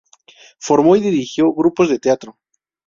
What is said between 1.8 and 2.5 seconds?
de teatro.